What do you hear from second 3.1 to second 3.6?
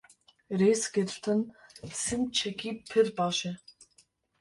baş e.